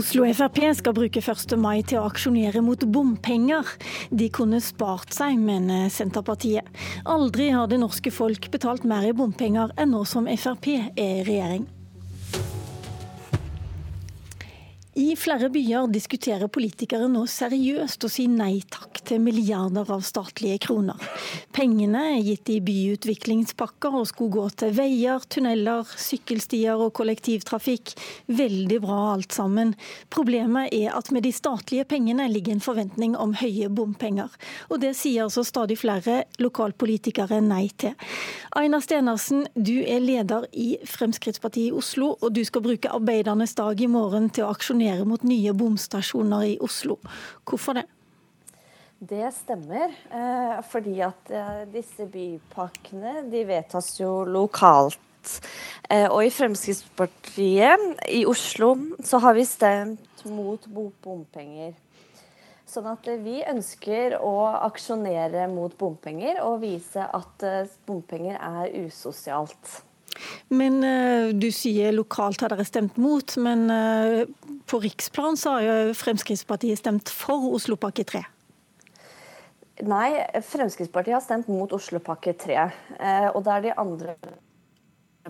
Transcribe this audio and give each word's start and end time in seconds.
Oslo 0.00 0.24
Frp 0.32 0.62
skal 0.78 0.94
bruke 0.96 1.20
1. 1.20 1.50
mai 1.60 1.82
til 1.84 1.98
å 2.00 2.06
aksjonere 2.08 2.62
mot 2.64 2.86
bompenger. 2.88 3.68
De 4.08 4.30
kunne 4.32 4.56
spart 4.64 5.12
seg, 5.12 5.36
mener 5.36 5.90
Senterpartiet. 5.92 6.64
Aldri 7.04 7.50
har 7.52 7.68
det 7.68 7.82
norske 7.82 8.12
folk 8.14 8.48
betalt 8.54 8.86
mer 8.88 9.04
i 9.04 9.12
bompenger 9.12 9.74
enn 9.76 9.92
nå 9.92 10.06
som 10.08 10.30
Frp 10.40 10.70
er 10.72 10.88
i 10.96 11.10
regjering. 11.28 11.68
Flere 15.18 15.48
byer 15.50 15.88
diskuterer 15.90 16.48
politikere 16.52 17.08
nå 17.10 17.24
seriøst 17.28 18.04
å 18.06 18.08
si 18.10 18.26
nei 18.30 18.60
takk 18.70 19.00
til 19.08 19.18
milliarder 19.22 19.88
av 19.90 20.04
statlige 20.06 20.60
kroner. 20.66 20.96
Pengene 21.56 22.02
er 22.14 22.22
gitt 22.24 22.50
i 22.52 22.58
byutviklingspakker 22.64 23.96
og 23.98 24.06
skulle 24.08 24.34
gå 24.36 24.44
til 24.62 24.74
veier, 24.76 25.24
tunneler, 25.26 25.88
sykkelstier 25.98 26.78
og 26.80 26.92
kollektivtrafikk. 26.96 27.94
Veldig 28.30 28.78
bra 28.84 28.98
alt 29.16 29.34
sammen. 29.34 29.74
Problemet 30.14 30.70
er 30.76 30.94
at 30.96 31.10
med 31.14 31.26
de 31.26 31.32
statlige 31.34 31.88
pengene 31.90 32.28
ligger 32.30 32.54
en 32.54 32.64
forventning 32.64 33.16
om 33.18 33.34
høye 33.40 33.68
bompenger. 33.68 34.30
Og 34.70 34.80
det 34.84 34.94
sier 34.98 35.26
altså 35.26 35.44
stadig 35.46 35.80
flere 35.82 36.22
lokalpolitikere 36.38 37.40
nei 37.44 37.66
til. 37.82 37.96
Aina 38.56 38.80
Stenersen, 38.82 39.46
du 39.54 39.76
er 39.82 40.00
leder 40.04 40.46
i 40.52 40.72
Fremskrittspartiet 40.86 41.70
i 41.70 41.76
Oslo, 41.76 42.14
og 42.20 42.34
du 42.34 42.44
skal 42.46 42.64
bruke 42.64 42.94
arbeidernes 42.94 43.56
dag 43.58 43.80
i 43.80 43.90
morgen 43.90 44.30
til 44.30 44.46
å 44.46 44.54
aksjonere 44.54 44.99
opponere 45.00 45.08
mot 45.08 45.22
nye 45.22 45.52
bomstasjoner 45.52 46.44
i 46.44 46.58
Oslo. 46.60 46.98
Hvorfor 47.44 47.74
det? 47.74 47.86
Det 49.00 49.32
stemmer. 49.32 49.90
Eh, 50.10 50.62
fordi 50.68 51.00
at 51.00 51.30
eh, 51.30 51.68
disse 51.72 52.06
bypakkene 52.06 53.30
de 53.30 53.44
vedtas 53.46 53.98
jo 54.00 54.24
lokalt. 54.24 54.98
Eh, 55.88 56.08
og 56.08 56.24
i 56.24 56.30
Fremskrittspartiet 56.30 58.06
i 58.08 58.24
Oslo 58.26 58.76
så 59.02 59.18
har 59.18 59.34
vi 59.34 59.44
stemt 59.44 60.24
mot 60.24 60.66
bompenger. 61.02 61.74
Sånn 62.66 62.86
at 62.86 63.06
vi 63.24 63.40
ønsker 63.42 64.20
å 64.20 64.46
aksjonere 64.68 65.48
mot 65.50 65.72
bompenger 65.76 66.38
og 66.44 66.60
vise 66.62 67.02
at 67.02 67.42
bompenger 67.88 68.36
er 68.38 68.70
usosialt. 68.86 69.80
Men 70.48 70.80
uh, 70.84 71.30
Du 71.34 71.48
sier 71.54 71.94
lokalt 71.96 72.42
har 72.44 72.52
dere 72.54 72.66
stemt 72.68 72.98
mot, 73.00 73.36
men 73.40 73.66
uh, 73.70 74.24
på 74.70 74.82
riksplan 74.82 75.38
så 75.40 75.56
har 75.56 75.66
jo 75.66 75.96
Fremskrittspartiet 75.98 76.82
stemt 76.82 77.12
for 77.14 77.50
Oslopakke 77.54 78.06
3? 78.08 78.22
Nei, 79.88 80.08
Fremskrittspartiet 80.44 81.16
har 81.16 81.24
stemt 81.24 81.48
mot 81.48 81.72
Oslopakke 81.72 82.36
3. 82.36 82.68
Uh, 83.00 83.28
og 83.34 83.42
det 83.46 83.56
er 83.56 83.66
de 83.68 83.76
andre 83.80 84.16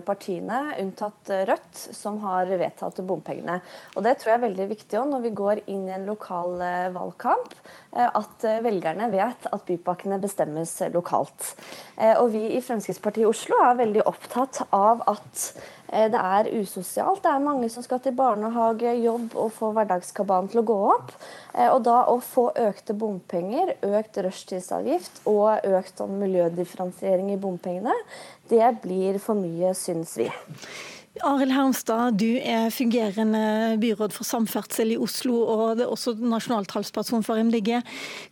partiene, 0.05 0.61
unntatt 0.79 1.29
Rødt, 1.49 1.81
som 1.95 2.19
har 2.23 2.47
vedtatt 2.47 3.01
bompengene. 3.05 3.59
Og 3.95 4.05
Det 4.05 4.15
tror 4.19 4.31
jeg 4.31 4.39
er 4.39 4.45
veldig 4.47 4.67
viktig 4.69 4.99
også, 4.99 5.11
når 5.11 5.25
vi 5.25 5.33
går 5.41 5.63
inn 5.67 5.83
i 5.89 5.95
en 5.97 6.07
lokal 6.07 6.55
valgkamp, 6.95 7.53
at 7.91 8.45
velgerne 8.63 9.09
vet 9.11 9.49
at 9.51 9.65
bypakkene 9.67 10.21
bestemmes 10.23 10.77
lokalt. 10.93 11.51
Og 12.21 12.31
Vi 12.31 12.45
i 12.55 12.63
Fremskrittspartiet 12.63 13.25
i 13.25 13.29
Oslo 13.29 13.59
er 13.65 13.81
veldig 13.83 14.05
opptatt 14.07 14.63
av 14.71 15.03
at 15.11 15.51
Eh, 15.80 15.80
det 15.91 16.19
er 16.19 16.49
usosialt. 16.55 17.19
Det 17.23 17.31
er 17.31 17.43
mange 17.43 17.67
som 17.71 17.83
skal 17.83 17.99
til 18.03 18.15
barnehage, 18.15 18.93
jobb 19.03 19.35
og 19.35 19.51
få 19.55 19.71
hverdagskabalen 19.75 20.47
til 20.51 20.61
å 20.61 20.67
gå 20.69 20.77
opp. 20.93 21.11
Eh, 21.53 21.67
og 21.67 21.81
da 21.87 21.97
å 22.11 22.19
få 22.23 22.47
økte 22.55 22.95
bompenger, 22.95 23.75
økt 23.83 24.21
rushtidsavgift 24.23 25.23
og 25.31 25.67
økt 25.67 25.99
sånn 25.99 26.15
miljødifferensiering 26.21 27.33
i 27.33 27.39
bompengene, 27.41 27.95
det 28.51 28.73
blir 28.83 29.19
for 29.23 29.39
mye, 29.39 29.75
syns 29.77 30.15
vi. 30.19 30.29
Arild 31.19 31.51
Hermstad, 31.51 32.15
du 32.15 32.37
er 32.39 32.69
fungerende 32.71 33.75
byråd 33.81 34.13
for 34.15 34.23
samferdsel 34.23 34.93
i 34.93 34.99
Oslo 35.01 35.41
og 35.43 35.63
det 35.75 35.83
er 35.83 35.91
også 35.91 36.13
nasjonal 36.15 36.69
talsperson 36.71 37.25
for 37.27 37.35
MDG. 37.35 37.81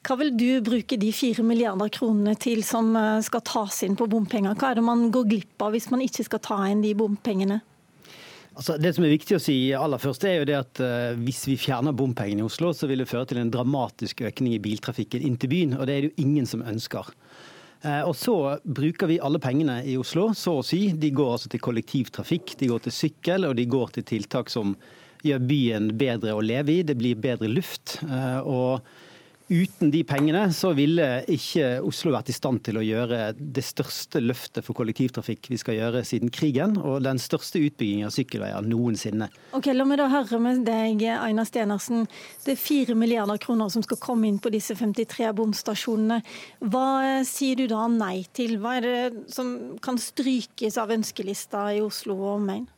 Hva 0.07 0.16
vil 0.22 0.31
du 0.40 0.47
bruke 0.63 0.95
de 1.01 1.09
fire 1.12 1.44
milliarder 1.44 1.91
kronene 1.91 2.38
til 2.39 2.63
som 2.63 2.94
eh, 2.95 3.19
skal 3.25 3.44
tas 3.44 3.81
inn 3.84 4.00
på 4.00 4.07
bompenger? 4.07 4.56
Hva 4.56 4.72
er 4.72 4.79
det 4.79 4.85
man 4.88 5.09
går 5.12 5.28
glipp 5.28 5.66
av 5.68 5.75
hvis 5.75 5.89
man 5.91 6.06
ikke 6.06 6.23
skal 6.29 6.44
ta 6.45 6.62
inn 6.69 6.85
de 6.85 6.95
bompengene? 6.95 7.59
Altså, 8.56 8.79
det 8.79 8.95
som 8.95 9.03
er 9.03 9.13
viktig 9.13 9.35
å 9.35 9.44
si 9.44 9.57
aller 9.75 10.00
først, 10.00 10.23
er 10.28 10.39
jo 10.39 10.47
det 10.47 10.57
at 10.57 10.79
uh, 10.84 11.19
hvis 11.19 11.45
vi 11.47 11.59
fjerner 11.59 11.95
bompengene 11.95 12.44
i 12.44 12.47
Oslo, 12.47 12.73
så 12.75 12.89
vil 12.89 13.03
det 13.03 13.12
føre 13.12 13.29
til 13.29 13.39
en 13.39 13.51
dramatisk 13.53 14.25
økning 14.28 14.56
i 14.57 14.63
biltrafikken 14.63 15.23
inn 15.23 15.38
til 15.39 15.51
byen. 15.51 15.78
og 15.78 15.88
Det 15.88 15.95
er 15.95 16.01
det 16.03 16.09
jo 16.09 16.25
ingen 16.25 16.50
som 16.50 16.66
ønsker. 16.68 17.07
Eh, 17.81 18.01
og 18.03 18.16
så 18.16 18.57
bruker 18.63 19.07
vi 19.07 19.19
alle 19.23 19.40
pengene 19.40 19.79
i 19.88 19.95
Oslo, 20.00 20.29
så 20.35 20.57
å 20.59 20.66
si. 20.66 20.90
De 21.00 21.12
går 21.16 21.35
altså 21.35 21.51
til 21.51 21.63
kollektivtrafikk, 21.63 22.57
de 22.59 22.72
går 22.72 22.88
til 22.88 22.95
sykkel, 22.95 23.47
og 23.47 23.56
de 23.59 23.67
går 23.69 23.94
til 23.97 24.07
tiltak 24.16 24.51
som 24.51 24.75
gjør 25.23 25.45
byen 25.47 25.91
bedre 26.00 26.35
å 26.35 26.44
leve 26.44 26.79
i. 26.79 26.84
Det 26.88 26.97
blir 27.00 27.19
bedre 27.19 27.51
luft. 27.51 28.00
Eh, 28.03 28.41
og 28.44 28.84
Uten 29.50 29.90
de 29.90 30.04
pengene 30.06 30.44
så 30.54 30.70
ville 30.78 31.06
ikke 31.34 31.80
Oslo 31.82 32.12
vært 32.14 32.28
i 32.30 32.36
stand 32.36 32.62
til 32.68 32.78
å 32.78 32.84
gjøre 32.86 33.32
det 33.34 33.64
største 33.66 34.22
løftet 34.22 34.62
for 34.62 34.78
kollektivtrafikk 34.78 35.50
vi 35.50 35.58
skal 35.58 35.74
gjøre 35.74 36.04
siden 36.06 36.30
krigen, 36.30 36.76
og 36.78 37.02
den 37.02 37.18
største 37.18 37.58
utbyggingen 37.66 38.06
av 38.06 38.14
sykkelveier 38.14 38.68
noensinne. 38.70 39.32
Ok, 39.58 39.72
La 39.74 39.88
meg 39.90 39.98
da 39.98 40.06
høre 40.14 40.38
med 40.44 40.62
deg, 40.70 41.02
Aina 41.16 41.48
Stenersen. 41.50 42.06
Det 42.46 42.54
er 42.54 42.62
fire 42.62 42.94
milliarder 42.94 43.42
kroner 43.42 43.74
som 43.74 43.82
skal 43.82 43.98
komme 44.04 44.30
inn 44.30 44.38
på 44.38 44.54
disse 44.54 44.78
53 44.78 45.34
bomstasjonene. 45.42 46.22
Hva 46.70 47.24
sier 47.26 47.58
du 47.58 47.66
da 47.74 47.88
nei 47.90 48.28
til? 48.38 48.60
Hva 48.62 48.78
er 48.78 48.86
det 48.86 49.30
som 49.34 49.56
kan 49.81 49.98
strykes 49.98 50.78
av 50.78 50.94
ønskelista 50.94 51.72
i 51.74 51.81
Oslo 51.81 52.22
og 52.22 52.36
omegn? 52.36 52.70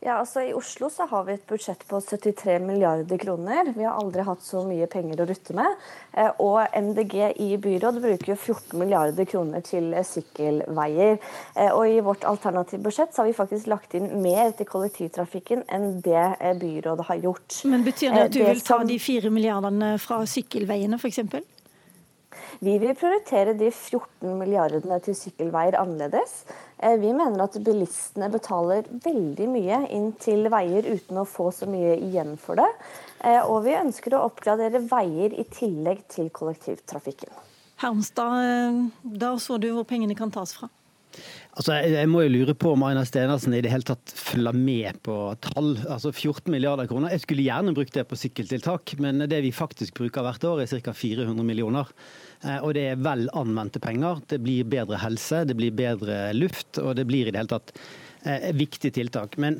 Ja, 0.00 0.20
altså 0.20 0.44
I 0.46 0.52
Oslo 0.54 0.86
så 0.94 1.08
har 1.10 1.24
vi 1.26 1.32
et 1.34 1.46
budsjett 1.50 1.80
på 1.90 1.98
73 1.98 2.60
milliarder 2.62 3.18
kroner. 3.18 3.72
Vi 3.74 3.82
har 3.82 3.96
aldri 3.98 4.22
hatt 4.22 4.44
så 4.46 4.60
mye 4.62 4.86
penger 4.86 5.24
å 5.24 5.26
rutte 5.26 5.56
med. 5.58 5.74
Eh, 6.14 6.30
og 6.44 6.60
MDG 6.70 7.16
i 7.42 7.48
byråd 7.58 7.98
bruker 8.04 8.30
jo 8.30 8.36
14 8.36 8.78
milliarder 8.78 9.26
kroner 9.26 9.64
til 9.66 9.90
sykkelveier. 10.06 11.18
Eh, 11.56 11.72
og 11.72 11.82
i 11.90 11.98
vårt 12.06 12.22
alternative 12.30 12.84
budsjett 12.86 13.10
så 13.10 13.24
har 13.24 13.32
vi 13.32 13.34
faktisk 13.40 13.66
lagt 13.74 13.98
inn 13.98 14.06
mer 14.22 14.54
til 14.54 14.70
kollektivtrafikken 14.70 15.66
enn 15.66 15.98
det 16.06 16.14
eh, 16.38 16.54
byrådet 16.62 17.10
har 17.10 17.22
gjort. 17.26 17.58
Men 17.66 17.82
Betyr 17.88 18.14
det 18.14 18.26
at 18.28 18.38
du 18.38 18.44
vil 18.44 18.62
ta 18.70 18.78
de 18.86 19.02
fire 19.02 19.34
milliardene 19.34 19.96
fra 19.98 20.22
sykkelveiene 20.30 21.02
f.eks.? 21.02 21.26
Vi 22.64 22.74
vil 22.82 22.94
prioritere 22.98 23.54
de 23.58 23.70
14 23.70 24.32
milliardene 24.38 24.98
til 25.04 25.16
sykkelveier 25.16 25.76
annerledes. 25.80 26.44
Eh, 26.78 26.96
vi 27.02 27.12
mener 27.14 27.44
at 27.44 27.58
bilistene 27.64 28.30
betaler 28.32 28.86
veldig 29.04 29.48
mye 29.50 29.82
inn 29.94 30.12
til 30.22 30.48
veier 30.52 30.86
uten 30.88 31.22
å 31.22 31.26
få 31.28 31.50
så 31.54 31.68
mye 31.70 31.96
igjen 32.08 32.36
for 32.40 32.60
det. 32.60 32.68
Eh, 33.24 33.42
og 33.42 33.64
vi 33.66 33.76
ønsker 33.78 34.14
å 34.14 34.24
oppgradere 34.28 34.82
veier 34.90 35.34
i 35.34 35.46
tillegg 35.50 36.06
til 36.10 36.32
kollektivtrafikken. 36.34 37.30
Hermstad, 37.78 38.40
eh, 38.42 38.82
da 39.02 39.36
så 39.38 39.58
du 39.58 39.70
hvor 39.72 39.86
pengene 39.86 40.18
kan 40.18 40.34
tas 40.34 40.56
fra? 40.58 40.70
Altså, 41.58 41.74
jeg 41.90 42.06
må 42.06 42.20
jo 42.22 42.30
lure 42.30 42.54
på 42.54 42.70
om 42.76 42.84
Aina 42.86 43.02
Stenersen 43.06 43.56
i 43.56 43.60
det 43.64 43.72
hele 43.72 43.86
tatt 43.86 44.12
følger 44.14 44.54
med 44.54 45.00
på 45.02 45.16
tall. 45.42 45.72
Altså 45.90 46.12
14 46.12 46.52
milliarder 46.54 46.86
kroner. 46.86 47.10
Jeg 47.10 47.24
skulle 47.24 47.46
gjerne 47.48 47.74
brukt 47.74 47.96
det 47.96 48.04
på 48.06 48.18
sykkeltiltak, 48.20 48.94
men 49.02 49.24
det 49.26 49.40
vi 49.42 49.50
faktisk 49.54 49.98
bruker 49.98 50.22
hvert 50.22 50.46
år 50.46 50.62
er 50.62 50.70
ca. 50.70 50.94
400 50.94 51.42
millioner. 51.46 51.90
Eh, 52.44 52.60
og 52.62 52.76
det 52.78 52.84
er 52.92 53.02
vel 53.02 53.26
anvendte 53.34 53.82
penger. 53.82 54.22
Det 54.30 54.38
blir 54.44 54.68
bedre 54.70 55.02
helse, 55.02 55.42
det 55.50 55.58
blir 55.58 55.74
bedre 55.74 56.28
luft, 56.36 56.78
og 56.78 56.94
det 57.00 57.08
blir 57.10 57.26
i 57.26 57.34
det 57.34 57.42
hele 57.42 57.56
tatt 57.56 57.74
eh, 58.22 58.52
viktige 58.54 58.94
tiltak. 59.00 59.34
Men 59.42 59.58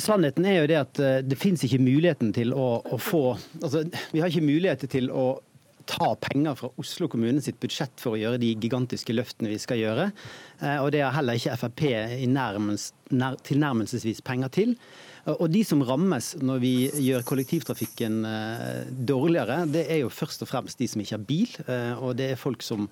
sannheten 0.00 0.48
er 0.48 0.62
jo 0.62 0.70
det 0.70 0.80
at 0.80 1.02
eh, 1.04 1.18
det 1.28 1.40
fins 1.40 1.66
ikke 1.66 1.82
muligheten 1.84 2.32
til 2.36 2.56
å, 2.56 2.78
å 2.88 2.96
få 2.96 3.26
altså, 3.60 3.84
Vi 4.14 4.24
har 4.24 4.32
ikke 4.32 4.48
muligheter 4.48 4.90
til 4.96 5.12
å 5.12 5.34
ta 5.86 6.14
penger 6.20 6.56
fra 6.58 6.70
Oslo 6.80 7.08
kommune 7.12 7.42
sitt 7.44 7.60
budsjett 7.62 8.00
for 8.00 8.14
å 8.14 8.20
gjøre 8.20 8.40
de 8.42 8.52
gigantiske 8.60 9.14
løftene 9.14 9.52
vi 9.52 9.60
skal 9.62 9.80
gjøre. 9.80 10.10
Eh, 10.60 10.78
og 10.80 10.92
det 10.94 11.04
har 11.04 11.14
heller 11.16 11.38
ikke 11.38 11.56
Frp 11.60 11.82
tilnærmelsesvis 13.44 14.22
penger 14.24 14.52
til. 14.54 14.76
Og 15.24 15.46
de 15.48 15.62
som 15.64 15.80
rammes 15.86 16.34
når 16.44 16.58
vi 16.60 16.72
gjør 17.06 17.24
kollektivtrafikken 17.24 18.18
eh, 18.28 18.90
dårligere, 19.08 19.62
det 19.72 19.86
er 19.92 20.02
jo 20.02 20.12
først 20.12 20.44
og 20.44 20.50
fremst 20.50 20.80
de 20.80 20.88
som 20.90 21.00
ikke 21.00 21.16
har 21.16 21.26
bil. 21.30 21.56
Eh, 21.64 21.92
og 21.96 22.16
det 22.20 22.32
er 22.32 22.40
folk 22.40 22.64
som 22.64 22.88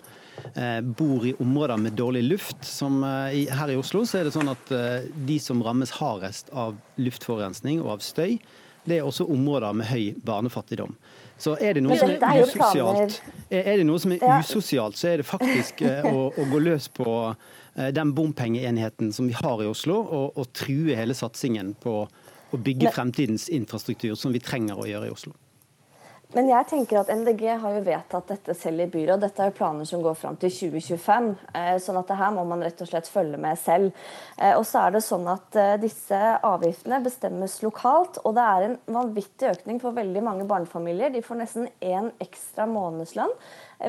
bor 0.96 1.26
i 1.28 1.34
områder 1.44 1.76
med 1.76 1.92
dårlig 1.94 2.22
luft. 2.24 2.64
Som 2.64 3.02
her 3.04 3.68
i 3.68 3.76
Oslo 3.76 4.00
så 4.08 4.18
er 4.18 4.24
det 4.26 4.32
sånn 4.32 4.48
at 4.48 4.72
de 5.28 5.36
som 5.44 5.60
rammes 5.62 5.92
hardest 5.98 6.48
av 6.56 6.78
luftforurensning 6.96 7.82
og 7.84 7.98
av 7.98 8.06
støy, 8.06 8.38
det 8.88 8.96
er 8.96 9.06
også 9.06 9.28
områder 9.30 9.76
med 9.76 9.90
høy 9.92 10.16
barnefattigdom. 10.24 10.96
Så 11.38 11.56
er 11.61 11.75
det 11.76 11.82
noe 11.84 11.96
som 11.99 12.11
er 12.12 12.43
usosialt, 12.44 13.20
er 13.50 13.76
det 13.81 13.87
noe 13.87 14.00
som 14.02 14.14
er 14.14 14.23
usosialt, 14.40 14.99
så 14.99 15.08
er 15.11 15.23
det 15.23 15.26
faktisk 15.26 15.82
eh, 15.87 16.06
å, 16.06 16.29
å 16.31 16.49
gå 16.50 16.61
løs 16.62 16.88
på 16.94 17.06
eh, 17.31 17.88
den 17.94 18.12
bompengeenheten 18.14 19.11
som 19.12 19.31
vi 19.31 19.37
har 19.38 19.62
i 19.62 19.70
Oslo, 19.70 19.99
og, 20.02 20.38
og 20.38 20.52
true 20.56 20.94
hele 20.99 21.17
satsingen 21.19 21.75
på 21.82 21.96
å 22.52 22.61
bygge 22.61 22.93
fremtidens 22.94 23.49
infrastruktur, 23.52 24.14
som 24.19 24.34
vi 24.34 24.43
trenger 24.44 24.79
å 24.79 24.87
gjøre 24.87 25.08
i 25.08 25.14
Oslo. 25.14 25.34
Men 26.32 26.46
jeg 26.49 26.64
tenker 26.70 26.96
at 26.96 27.11
MDG 27.12 27.43
har 27.61 27.75
jo 27.76 27.81
vedtatt 27.84 28.31
dette 28.31 28.55
selv 28.56 28.81
i 28.81 28.87
byråd. 28.88 29.20
Dette 29.20 29.43
er 29.44 29.50
jo 29.50 29.56
planer 29.58 29.84
som 29.84 30.00
går 30.00 30.14
fram 30.17 30.38
til 30.40 30.49
2025. 30.73 31.26
Eh, 31.61 31.75
sånn 31.84 31.99
at 32.00 32.08
det 32.08 32.17
her 32.17 32.31
må 32.32 32.44
man 32.49 32.62
rett 32.64 32.79
og 32.81 32.88
slett 32.88 33.11
følge 33.12 33.37
med 33.40 33.58
selv. 33.61 33.90
Eh, 34.38 34.55
og 34.56 34.64
så 34.64 34.87
er 34.87 34.94
det 34.94 35.02
sånn 35.05 35.26
at 35.29 35.58
eh, 35.61 35.75
disse 35.82 36.20
avgiftene 36.49 37.02
bestemmes 37.05 37.58
lokalt. 37.61 38.17
Og 38.25 38.32
det 38.38 38.46
er 38.49 38.64
en 38.64 38.79
vanvittig 38.96 39.50
økning 39.50 39.82
for 39.82 39.99
veldig 39.99 40.23
mange 40.25 40.46
barnefamilier. 40.49 41.12
De 41.12 41.20
får 41.26 41.43
nesten 41.43 41.69
én 41.84 42.08
ekstra 42.25 42.64
månedslønn 42.70 43.37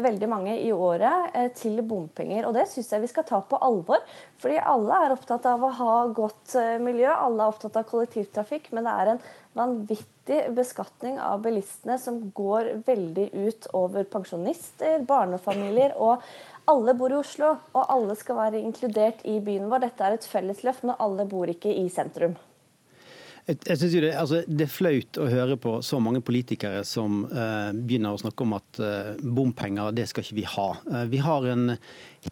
veldig 0.03 0.27
mange 0.27 0.55
i 0.57 0.71
året 0.73 1.35
til 1.55 1.77
bompenger. 1.85 2.47
Og 2.49 2.57
det 2.57 2.65
syns 2.71 2.89
jeg 2.91 3.05
vi 3.05 3.11
skal 3.11 3.27
ta 3.29 3.39
på 3.45 3.59
alvor. 3.63 4.03
Fordi 4.41 4.57
alle 4.59 4.97
er 5.05 5.15
opptatt 5.15 5.47
av 5.47 5.63
å 5.63 5.69
ha 5.79 5.95
godt 6.11 6.57
miljø, 6.83 7.07
alle 7.13 7.45
er 7.45 7.53
opptatt 7.53 7.77
av 7.79 7.87
kollektivtrafikk. 7.87 8.73
Men 8.73 8.89
det 8.89 8.97
er 8.97 9.13
en 9.13 9.23
vanvittig 9.55 10.12
beskatning 10.25 11.19
av 11.19 11.41
bilistene 11.43 11.97
som 11.99 12.19
går 12.35 12.69
veldig 12.85 13.27
ut 13.33 13.67
over 13.73 14.03
pensjonister, 14.03 15.03
barnefamilier. 15.07 15.97
og 15.97 16.21
alle 16.65 16.93
bor 16.95 17.11
i 17.11 17.19
Oslo, 17.19 17.57
og 17.75 17.91
alle 17.91 18.15
skal 18.15 18.39
være 18.39 18.63
inkludert 18.63 19.25
i 19.27 19.39
byen 19.43 19.67
vår. 19.71 19.83
Dette 19.83 20.07
er 20.07 20.15
et 20.15 20.31
fellesløft, 20.31 20.85
men 20.87 20.95
alle 21.03 21.27
bor 21.27 21.51
ikke 21.51 21.73
i 21.75 21.89
sentrum. 21.91 22.37
Jeg, 23.43 23.75
synes 23.75 23.91
jo 23.91 23.99
det, 23.99 24.13
altså, 24.15 24.37
det, 24.47 24.63
er 24.63 24.71
flaut 24.71 25.17
å 25.19 25.25
høre 25.27 25.57
på 25.59 25.73
så 25.83 25.97
mange 25.99 26.21
politikere 26.23 26.85
som 26.87 27.25
eh, 27.27 27.73
begynner 27.75 28.15
å 28.15 28.21
snakke 28.21 28.45
om 28.45 28.55
at 28.55 28.79
eh, 28.79 29.09
bompenger, 29.19 29.91
det 29.91 30.05
skal 30.07 30.23
ikke 30.23 30.37
vi 30.37 30.45
ha. 30.47 30.69
Eh, 30.87 31.03
vi 31.11 31.19
har 31.19 31.47
en 31.51 31.73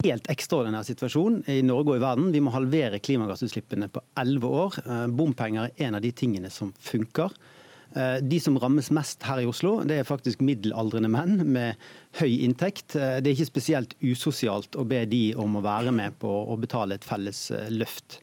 helt 0.06 0.30
ekstraordinær 0.32 0.86
situasjon 0.88 1.42
i 1.52 1.58
Norge 1.68 1.92
og 1.92 2.00
i 2.00 2.04
verden. 2.06 2.32
Vi 2.32 2.40
må 2.40 2.54
halvere 2.54 3.02
klimagassutslippene 3.04 3.90
på 3.92 4.00
elleve 4.24 4.54
år. 4.62 4.80
bompenger 5.12 5.68
er 5.68 5.90
en 5.90 6.00
av 6.00 6.06
de 6.06 6.14
tingene 6.16 6.48
som 6.48 6.72
funker. 6.80 7.36
De 7.94 8.38
som 8.40 8.56
rammes 8.56 8.88
mest 8.94 9.24
her 9.28 9.42
i 9.42 9.48
Oslo, 9.48 9.74
det 9.84 9.98
er 10.00 10.08
faktisk 10.08 10.40
middelaldrende 10.44 11.10
menn 11.12 11.42
med 11.52 11.80
høy 12.20 12.38
inntekt. 12.46 12.94
Det 12.96 13.20
er 13.20 13.34
ikke 13.34 13.50
spesielt 13.50 13.96
usosialt 14.00 14.78
å 14.80 14.86
be 14.88 15.02
de 15.10 15.24
om 15.36 15.58
å 15.58 15.64
være 15.64 15.92
med 15.92 16.16
på 16.22 16.30
å 16.30 16.56
betale 16.60 16.96
et 16.96 17.04
felles 17.04 17.50
løft. 17.68 18.22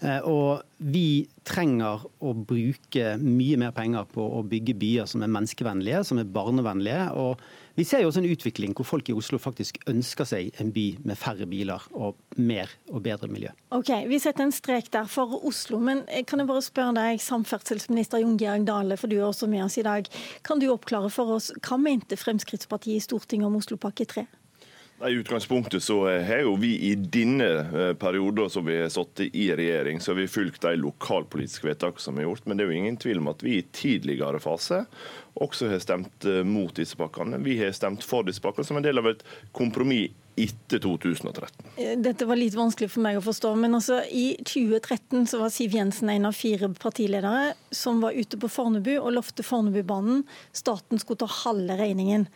Eh, 0.00 0.20
og 0.24 0.62
vi 0.80 1.28
trenger 1.44 2.06
å 2.24 2.34
bruke 2.34 3.16
mye 3.20 3.58
mer 3.60 3.72
penger 3.76 4.06
på 4.12 4.24
å 4.38 4.44
bygge 4.48 4.76
byer 4.80 5.08
som 5.10 5.24
er 5.24 5.32
menneskevennlige, 5.32 6.04
som 6.08 6.20
er 6.20 6.30
barnevennlige. 6.30 7.10
og 7.12 7.40
vi 7.80 7.84
ser 7.84 8.02
jo 8.02 8.10
også 8.10 8.20
en 8.20 8.28
utvikling 8.28 8.72
hvor 8.76 8.84
folk 8.84 9.08
i 9.08 9.14
Oslo 9.16 9.38
faktisk 9.40 9.78
ønsker 9.88 10.26
seg 10.28 10.50
en 10.60 10.72
by 10.74 10.84
med 11.06 11.16
færre 11.16 11.46
biler 11.48 11.84
og 11.96 12.18
mer 12.36 12.68
og 12.90 13.00
bedre 13.06 13.30
miljø. 13.30 13.52
Ok, 13.72 13.88
Vi 14.10 14.18
setter 14.18 14.44
en 14.44 14.52
strek 14.52 14.90
der 14.92 15.06
for 15.08 15.38
Oslo, 15.48 15.78
men 15.78 16.02
kan 16.26 16.42
jeg 16.42 16.50
bare 16.50 16.64
spørre 16.66 16.96
deg, 16.98 17.22
samferdselsminister 17.24 18.20
Jon 18.20 18.36
Georg 18.36 18.66
Dale, 18.68 18.98
for 19.00 19.08
du 19.08 19.16
er 19.16 19.28
også 19.30 19.48
med 19.48 19.64
oss 19.64 19.78
i 19.78 19.86
dag. 19.86 20.10
Kan 20.44 20.60
du 20.60 20.68
oppklare 20.68 21.08
for 21.08 21.38
oss 21.38 21.52
hva 21.62 21.78
mente 21.80 22.18
Fremskrittspartiet 22.20 22.98
i 22.98 23.06
Stortinget 23.06 23.48
om 23.48 23.56
Oslopakke 23.56 24.04
3? 24.04 24.26
I 25.08 25.12
utgangspunktet 25.12 25.82
så 25.82 26.04
har 26.04 26.42
jo 26.44 26.56
vi 26.60 26.74
i 26.90 26.94
denne 26.94 27.48
eh, 27.48 27.92
perioden 27.96 28.50
som 28.52 28.66
vi 28.66 28.76
har 28.82 28.90
sittet 28.92 29.34
i 29.34 29.46
regjering, 29.56 30.00
så 30.00 30.12
har 30.12 30.20
vi 30.20 30.28
fulgt 30.28 30.60
de 30.66 30.74
lokalpolitiske 30.76 31.64
vedtakene 31.70 32.04
som 32.04 32.18
er 32.18 32.26
gjort. 32.26 32.44
Men 32.44 32.58
det 32.58 32.66
er 32.66 32.72
jo 32.72 32.80
ingen 32.82 32.98
tvil 33.00 33.22
om 33.22 33.30
at 33.32 33.44
vi 33.44 33.56
i 33.58 33.66
tidligere 33.72 34.42
fase 34.44 34.82
også 35.40 35.70
har 35.72 35.80
stemt 35.80 36.28
eh, 36.28 36.42
mot 36.44 36.74
disse 36.76 37.00
pakkene. 37.00 37.40
Vi 37.40 37.56
har 37.62 37.72
stemt 37.72 38.04
for 38.04 38.28
disse 38.28 38.44
pakkene 38.44 38.68
som 38.68 38.76
en 38.76 38.84
del 38.84 39.00
av 39.00 39.08
et 39.08 39.24
kompromiss 39.56 40.12
etter 40.40 40.78
2013. 40.84 41.72
Eh, 41.76 41.96
dette 41.98 42.28
var 42.28 42.36
litt 42.36 42.54
vanskelig 42.56 42.92
for 42.92 43.04
meg 43.04 43.18
å 43.18 43.24
forstå, 43.24 43.54
men 43.60 43.80
altså, 43.80 44.02
i 44.04 44.36
2013 44.44 45.26
så 45.32 45.40
var 45.40 45.52
Siv 45.54 45.80
Jensen 45.80 46.12
en 46.12 46.28
av 46.28 46.36
fire 46.36 46.70
partiledere 46.76 47.54
som 47.72 48.04
var 48.04 48.16
ute 48.16 48.40
på 48.40 48.52
Fornebu 48.52 48.94
og 48.98 49.12
lovte 49.16 49.44
Fornebubanen 49.46 50.26
staten 50.52 51.00
skulle 51.00 51.24
ta 51.24 51.30
halve 51.42 51.80
regningen. 51.80 52.28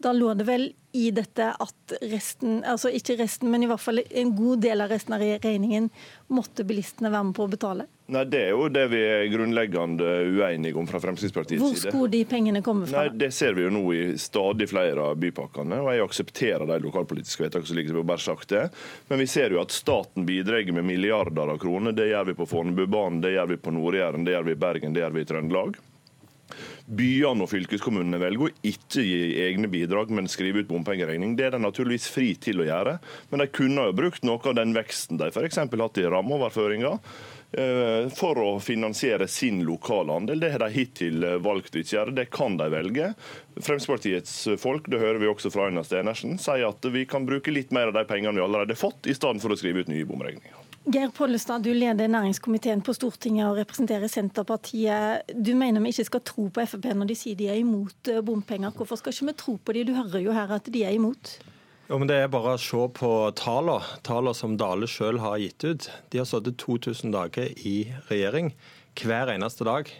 Da 0.00 0.12
lå 0.16 0.32
det 0.34 0.46
vel 0.48 0.70
i 0.96 1.10
dette 1.14 1.50
at 1.60 1.92
resten, 2.10 2.62
altså 2.64 2.88
ikke 2.94 3.18
resten, 3.20 3.50
men 3.52 3.62
i 3.62 3.68
hvert 3.70 3.82
fall 3.82 4.00
en 4.00 4.30
god 4.34 4.62
del 4.64 4.80
av 4.80 4.90
resten 4.90 5.14
av 5.14 5.22
regningen 5.22 5.90
måtte 6.32 6.64
bilistene 6.66 7.12
være 7.12 7.28
med 7.28 7.36
på 7.36 7.44
å 7.44 7.50
betale? 7.52 7.84
Nei, 8.10 8.24
Det 8.24 8.40
er 8.46 8.54
jo 8.56 8.70
det 8.72 8.86
vi 8.90 9.00
er 9.06 9.26
grunnleggende 9.30 10.08
uenige 10.34 10.80
om 10.80 10.88
fra 10.88 10.98
Fremskrittspartiets 11.04 11.60
side. 11.60 11.92
Hvor 11.92 11.92
skulle 11.92 12.10
de 12.16 12.22
pengene 12.26 12.62
komme 12.64 12.88
fra? 12.88 13.04
Nei, 13.04 13.18
Det 13.22 13.28
ser 13.34 13.54
vi 13.54 13.66
jo 13.66 13.74
nå 13.74 13.84
i 13.94 14.00
stadig 14.18 14.70
flere 14.72 15.10
av 15.12 15.20
bypakkene. 15.20 15.78
og 15.78 15.92
Jeg 15.92 16.06
aksepterer 16.08 16.66
de 16.66 16.80
lokalpolitiske 16.88 17.44
vedtakene 17.44 17.70
som 17.70 17.76
ligger 17.76 17.94
til 17.94 18.08
bare 18.08 18.24
sagt 18.24 18.48
det. 18.48 18.64
Men 19.08 19.22
vi 19.22 19.26
ser 19.26 19.50
jo 19.50 19.60
at 19.60 19.70
staten 19.70 20.26
bidrar 20.26 20.72
med 20.72 20.84
milliarder 20.84 21.54
av 21.54 21.58
kroner. 21.58 21.92
Det 21.92 22.08
gjør 22.08 22.32
vi 22.32 22.34
på 22.40 22.48
Fornebubanen, 22.48 23.20
det 23.20 23.36
gjør 23.36 23.48
vi 23.52 23.56
på 23.56 23.70
Nord-Jæren, 23.70 24.24
det 24.24 24.34
gjør 24.34 24.48
vi 24.48 24.56
i 24.56 24.62
Bergen, 24.66 24.92
det 24.92 25.04
gjør 25.04 25.14
vi 25.14 25.20
i 25.20 25.30
Trøndelag. 25.30 25.78
Byene 26.90 27.44
og 27.44 27.50
fylkeskommunene 27.52 28.20
velger 28.20 28.48
å 28.48 28.54
ikke 28.66 29.04
gi 29.04 29.18
egne 29.44 29.70
bidrag, 29.70 30.10
men 30.14 30.30
skrive 30.30 30.64
ut 30.64 30.70
bompengeregning. 30.70 31.36
Det 31.38 31.46
er 31.46 31.56
de 31.56 31.62
naturligvis 31.62 32.08
fri 32.10 32.32
til 32.40 32.62
å 32.62 32.66
gjøre, 32.66 32.96
men 33.30 33.44
de 33.44 33.50
kunne 33.54 33.88
jo 33.88 33.96
brukt 33.96 34.26
noe 34.26 34.42
av 34.42 34.56
den 34.58 34.74
veksten 34.76 35.20
de 35.20 35.30
f.eks. 35.30 35.60
hatt 35.60 36.00
i 36.00 36.08
rammeoverføringa 36.10 36.92
eh, 36.96 38.08
for 38.16 38.40
å 38.42 38.48
finansiere 38.64 39.28
sin 39.30 39.62
lokale 39.66 40.18
andel. 40.18 40.42
Det 40.42 40.52
har 40.54 40.64
de 40.64 40.72
hittil 40.74 41.28
valgt 41.44 41.76
å 41.76 41.82
ikke 41.82 41.96
gjøre. 41.96 42.16
Det 42.18 42.26
kan 42.34 42.58
de 42.60 42.70
velge. 42.72 43.12
Fremskrittspartiets 43.60 44.34
folk, 44.62 44.90
det 44.90 45.02
hører 45.02 45.22
vi 45.22 45.30
også 45.30 45.52
fra 45.54 45.68
Einar 45.70 45.86
Stenersen, 45.86 46.40
sier 46.42 46.70
at 46.72 46.90
vi 46.90 47.06
kan 47.08 47.28
bruke 47.28 47.54
litt 47.54 47.74
mer 47.76 47.92
av 47.92 48.00
de 48.00 48.06
pengene 48.08 48.38
vi 48.38 48.44
allerede 48.46 48.74
har 48.74 48.82
fått, 48.82 49.06
i 49.06 49.16
stedet 49.16 49.42
for 49.44 49.54
å 49.54 49.60
skrive 49.60 49.84
ut 49.84 49.92
nye 49.92 50.08
bomregninger. 50.08 50.59
Geir 50.88 51.10
Pollestad, 51.12 51.60
du 51.60 51.74
leder 51.76 52.08
næringskomiteen 52.08 52.80
på 52.80 52.94
Stortinget 52.96 53.44
og 53.50 53.58
representerer 53.58 54.08
Senterpartiet. 54.08 55.28
Du 55.36 55.52
mener 55.52 55.82
vi 55.84 55.90
ikke 55.92 56.06
skal 56.08 56.22
tro 56.24 56.46
på 56.48 56.64
Frp 56.64 56.86
når 56.96 57.10
de 57.10 57.16
sier 57.20 57.36
de 57.36 57.50
er 57.52 57.58
imot 57.60 58.08
eh, 58.08 58.22
bompenger. 58.24 58.72
Hvorfor 58.72 58.96
skal 58.96 59.12
ikke 59.12 59.28
vi 59.28 59.34
tro 59.42 59.56
på 59.60 59.74
de? 59.76 59.82
Du 59.84 59.92
hører 59.92 60.24
jo 60.24 60.32
her 60.32 60.54
at 60.56 60.70
de 60.72 60.84
er 60.88 60.96
imot. 60.96 61.34
Jo, 61.90 61.98
men 61.98 62.08
Det 62.08 62.16
er 62.16 62.32
bare 62.32 62.54
å 62.56 62.62
se 62.62 62.80
på 62.96 63.10
tallene, 63.36 63.84
tallene 64.08 64.32
som 64.38 64.56
Dale 64.56 64.88
selv 64.88 65.20
har 65.20 65.36
gitt 65.42 65.68
ut. 65.68 65.90
De 66.08 66.22
har 66.22 66.28
sittet 66.30 66.56
2000 66.64 67.12
dager 67.12 67.52
i 67.60 67.92
regjering. 68.08 68.54
Hver 68.96 69.34
eneste 69.36 69.68
dag 69.68 69.90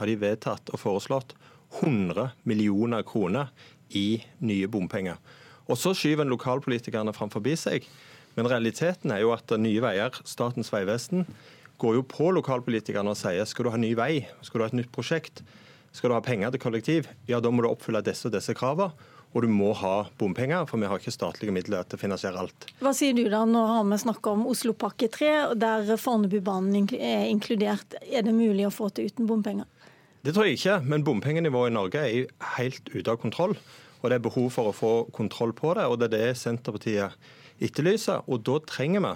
har 0.00 0.08
de 0.08 0.16
vedtatt 0.24 0.72
og 0.72 0.80
foreslått 0.80 1.36
100 1.82 2.30
millioner 2.48 3.04
kroner 3.04 3.52
i 3.92 4.22
nye 4.40 4.72
bompenger. 4.72 5.20
Og 5.68 5.76
Så 5.76 5.92
skyver 5.92 6.24
en 6.24 6.32
lokalpolitikerne 6.32 7.12
framfor 7.12 7.44
seg 7.60 7.84
men 8.40 8.48
realiteten 8.48 9.12
er 9.12 9.20
jo 9.20 9.34
at 9.34 9.52
Nye 9.60 9.82
Veier, 9.84 10.16
Statens 10.24 10.72
vegvesen, 10.72 11.26
går 11.80 11.98
jo 11.98 12.04
på 12.08 12.30
lokalpolitikerne 12.36 13.12
og 13.12 13.18
sier 13.20 13.44
skal 13.48 13.66
du 13.66 13.72
ha 13.74 13.80
ny 13.80 13.94
vei, 13.96 14.26
skal 14.44 14.60
du 14.60 14.64
ha 14.64 14.68
et 14.70 14.76
nytt 14.80 14.92
prosjekt, 14.94 15.42
skal 15.92 16.12
du 16.12 16.16
ha 16.16 16.24
penger 16.24 16.52
til 16.54 16.62
kollektiv, 16.62 17.08
ja 17.28 17.40
da 17.40 17.52
må 17.52 17.64
du 17.64 17.70
oppfylle 17.70 18.02
disse 18.06 18.28
og 18.28 18.36
disse 18.36 18.56
kravene. 18.56 18.92
Og 19.30 19.44
du 19.44 19.46
må 19.46 19.68
ha 19.78 20.08
bompenger, 20.18 20.64
for 20.66 20.82
vi 20.82 20.88
har 20.90 20.98
ikke 20.98 21.12
statlige 21.14 21.52
midler 21.54 21.84
til 21.86 21.94
å 21.94 22.00
finansiere 22.00 22.40
alt. 22.40 22.64
Hva 22.82 22.90
sier 22.98 23.14
du 23.14 23.22
da, 23.30 23.44
nå 23.46 23.60
har 23.62 23.84
vi 23.86 23.98
snakka 24.02 24.32
om 24.34 24.42
Oslopakke 24.50 25.06
3, 25.06 25.28
der 25.54 25.92
Fornebubanen 26.02 26.88
er 26.96 27.28
inkludert. 27.28 27.94
Er 28.02 28.26
det 28.26 28.34
mulig 28.34 28.66
å 28.66 28.72
få 28.74 28.88
til 28.90 29.06
uten 29.06 29.30
bompenger? 29.30 29.68
Det 30.26 30.34
tror 30.34 30.48
jeg 30.48 30.58
ikke, 30.58 30.80
men 30.82 31.06
bompengenivået 31.06 31.70
i 31.70 31.76
Norge 31.76 32.02
er 32.08 32.50
helt 32.56 32.90
ute 32.90 33.06
av 33.06 33.20
kontroll. 33.22 33.54
Og 34.00 34.10
det 34.10 34.18
er 34.18 34.26
behov 34.26 34.50
for 34.56 34.72
å 34.72 34.74
få 34.74 34.92
kontroll 35.14 35.54
på 35.54 35.76
det, 35.78 35.86
og 35.86 36.00
det 36.02 36.10
er 36.10 36.16
det 36.16 36.40
Senterpartiet 36.42 37.30
etterlyse. 37.60 38.20
Og 38.26 38.42
da 38.46 38.58
trenger 38.68 39.04
vi 39.04 39.14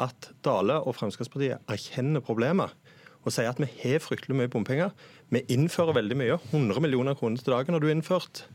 at 0.00 0.30
Dale 0.44 0.80
og 0.80 0.96
Fremskrittspartiet 0.96 1.60
erkjenner 1.70 2.24
problemet 2.24 2.72
og 3.20 3.34
sier 3.34 3.50
at 3.50 3.60
vi 3.60 3.68
har 3.82 4.00
fryktelig 4.00 4.36
mye 4.38 4.50
bompenger. 4.52 4.94
Vi 5.28 5.42
innfører 5.52 5.98
veldig 5.98 6.16
mye. 6.16 6.38
100 6.54 6.80
millioner 6.80 7.16
kroner 7.18 7.40
til 7.40 7.52
dagen 7.52 7.76
har 7.76 7.82
du 7.82 7.90
innført. 7.92 8.46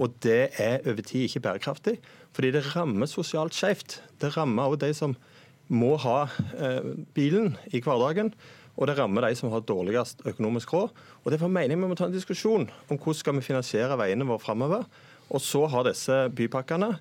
Og 0.00 0.14
det 0.24 0.56
er 0.60 0.84
over 0.88 1.04
tid 1.04 1.26
ikke 1.26 1.42
bærekraftig, 1.44 1.96
fordi 2.36 2.52
det 2.52 2.64
rammer 2.74 3.08
sosialt 3.08 3.56
skjevt. 3.56 4.00
Det 4.20 4.34
rammer 4.36 4.68
også 4.68 4.82
de 4.84 4.92
som 4.96 5.16
må 5.72 5.96
ha 6.00 6.26
eh, 6.56 6.94
bilen 7.16 7.56
i 7.72 7.80
hverdagen. 7.84 8.32
Og 8.76 8.88
det 8.88 8.98
rammer 8.98 9.24
de 9.24 9.36
som 9.38 9.52
har 9.52 9.64
dårligst 9.64 10.24
økonomisk 10.28 10.72
råd. 10.72 10.96
Og 11.24 11.32
Derfor 11.32 11.48
mener 11.48 11.72
jeg 11.72 11.80
vi 11.80 11.88
må 11.88 11.96
ta 11.96 12.08
en 12.08 12.16
diskusjon 12.16 12.68
om 12.68 12.98
hvordan 12.98 13.20
skal 13.20 13.38
vi 13.38 13.46
finansiere 13.46 13.96
veiene 14.00 14.28
våre 14.28 14.42
framover. 14.42 14.84
Og 15.32 15.40
så 15.42 15.64
har 15.72 15.88
disse 15.88 16.26
bypakkene 16.36 16.92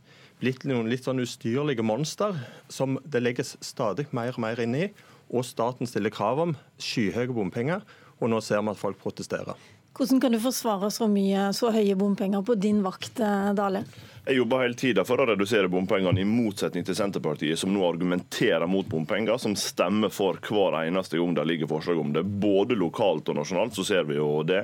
blitt 0.41 0.65
noen 0.67 0.89
litt 0.91 1.05
sånn 1.07 1.23
ustyrlige 1.23 1.85
monster 1.85 2.35
som 2.71 2.99
det 3.05 3.23
legges 3.23 3.55
stadig 3.63 4.07
mer 4.15 4.35
og 4.35 4.43
mer 4.45 4.61
inn 4.63 4.75
i, 4.77 4.89
og 5.31 5.45
staten 5.47 5.89
stiller 5.89 6.13
krav 6.13 6.41
om 6.43 6.57
skyhøye 6.81 7.33
bompenger, 7.33 7.85
og 8.19 8.31
nå 8.31 8.41
ser 8.43 8.61
vi 8.63 8.71
at 8.71 8.79
folk 8.79 8.99
protesterer. 9.01 9.55
Hvordan 9.95 10.19
kan 10.21 10.31
du 10.31 10.39
forsvare 10.43 10.89
så 10.91 11.07
mye 11.07 11.53
så 11.55 11.69
høye 11.71 11.95
bompenger 11.95 12.43
på 12.43 12.57
din 12.59 12.81
vakt, 12.83 13.19
eh, 13.19 13.53
Dale? 13.55 13.85
Jeg 14.25 14.39
jobber 14.39 14.63
hele 14.63 14.73
tida 14.73 15.03
for 15.05 15.21
å 15.21 15.27
redusere 15.29 15.69
bompengene, 15.69 16.19
i 16.19 16.25
motsetning 16.25 16.83
til 16.83 16.95
Senterpartiet, 16.97 17.59
som 17.61 17.69
nå 17.71 17.83
argumenterer 17.85 18.65
mot 18.67 18.87
bompenger, 18.89 19.37
som 19.37 19.53
stemmer 19.55 20.09
for 20.09 20.39
hver 20.41 20.79
eneste 20.81 21.19
gang 21.19 21.35
det 21.37 21.45
ligger 21.45 21.69
forslag 21.69 21.99
om 22.01 22.09
det. 22.11 22.23
Både 22.25 22.75
lokalt 22.75 23.29
og 23.29 23.37
nasjonalt 23.37 23.77
så 23.77 23.85
ser 23.85 24.09
vi 24.09 24.17
jo 24.17 24.41
det. 24.43 24.63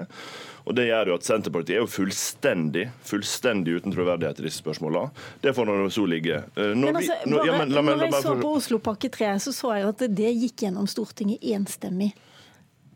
Og 0.65 0.75
Det 0.75 0.87
gjør 0.87 1.13
jo 1.13 1.19
at 1.19 1.29
Senterpartiet 1.29 1.77
er 1.77 1.79
jo 1.85 1.89
fullstendig 1.89 2.87
fullstendig 3.05 3.77
uten 3.77 3.93
troverdighet 3.93 4.41
i 4.41 4.47
disse 4.49 4.63
spørsmålene. 4.63 5.13
Det 5.41 5.53
får 5.55 5.69
nå 5.69 5.89
så 5.93 6.07
ligge. 6.09 6.41
Eh, 6.57 6.73
når, 6.73 6.97
altså, 6.97 7.21
vi, 7.23 7.31
når, 7.31 7.45
ja, 7.45 7.61
men, 7.61 7.71
la, 7.71 7.85
når 7.85 8.03
jeg 8.07 8.17
så 8.25 8.35
på 8.41 8.55
Oslopakke 8.57 9.13
3, 9.13 9.31
så 9.45 9.53
så 9.55 9.77
jeg 9.77 9.87
at 9.93 10.05
det 10.09 10.33
gikk 10.41 10.65
gjennom 10.65 10.89
Stortinget 10.89 11.45
enstemmig. 11.53 12.11